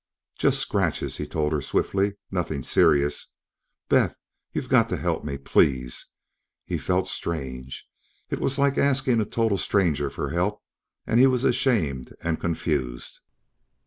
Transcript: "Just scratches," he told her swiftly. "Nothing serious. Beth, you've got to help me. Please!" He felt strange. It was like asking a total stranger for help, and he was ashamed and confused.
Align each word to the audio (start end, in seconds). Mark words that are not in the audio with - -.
"Just 0.35 0.59
scratches," 0.59 1.17
he 1.17 1.27
told 1.27 1.53
her 1.53 1.61
swiftly. 1.61 2.15
"Nothing 2.31 2.63
serious. 2.63 3.33
Beth, 3.87 4.15
you've 4.51 4.67
got 4.67 4.89
to 4.89 4.97
help 4.97 5.23
me. 5.23 5.37
Please!" 5.37 6.07
He 6.65 6.79
felt 6.79 7.07
strange. 7.07 7.87
It 8.27 8.39
was 8.39 8.57
like 8.57 8.79
asking 8.79 9.21
a 9.21 9.25
total 9.25 9.59
stranger 9.59 10.09
for 10.09 10.31
help, 10.31 10.63
and 11.05 11.19
he 11.19 11.27
was 11.27 11.43
ashamed 11.43 12.15
and 12.23 12.39
confused. 12.41 13.19